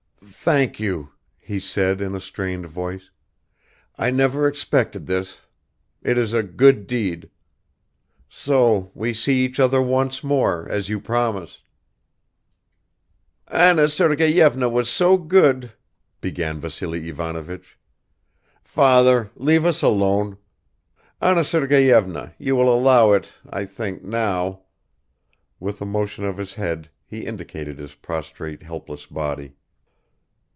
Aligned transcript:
"Thank 0.23 0.79
you," 0.79 1.11
he 1.39 1.59
said 1.59 1.99
in 1.99 2.13
a 2.15 2.21
strained 2.21 2.67
voice; 2.67 3.09
"I 3.97 4.11
never 4.11 4.47
expected 4.47 5.05
this. 5.07 5.41
It 6.03 6.15
is 6.17 6.31
a 6.31 6.43
good 6.43 6.85
deed. 6.87 7.29
So 8.29 8.91
we 8.93 9.13
see 9.13 9.43
each 9.43 9.59
other 9.59 9.81
once 9.81 10.23
more, 10.23 10.67
as 10.69 10.89
you 10.89 10.99
promised." 10.99 11.63
"Anna 13.47 13.89
Sergeyevna 13.89 14.69
was 14.69 14.89
so 14.89 15.17
good..." 15.17 15.73
began 16.21 16.59
Vassily 16.59 17.09
Ivanovich. 17.09 17.77
"Father, 18.63 19.31
leave 19.35 19.65
us 19.65 19.81
alone... 19.81 20.37
Anna 21.19 21.43
Sergeyevna, 21.43 22.33
you 22.37 22.55
will 22.55 22.71
allow 22.73 23.11
it, 23.13 23.33
I 23.49 23.65
think, 23.65 24.03
now..." 24.03 24.61
With 25.59 25.81
a 25.81 25.85
motion 25.85 26.25
of 26.25 26.37
his 26.37 26.53
head 26.55 26.89
he 27.05 27.25
indicated 27.25 27.79
his 27.79 27.95
prostrate 27.95 28.61
helpless 28.63 29.07
body. 29.07 29.53